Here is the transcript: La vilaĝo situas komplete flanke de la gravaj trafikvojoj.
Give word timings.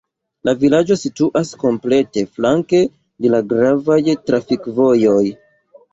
La 0.47 0.53
vilaĝo 0.61 0.97
situas 1.01 1.51
komplete 1.65 2.23
flanke 2.37 2.81
de 3.25 3.33
la 3.35 3.43
gravaj 3.53 4.01
trafikvojoj. 4.31 5.25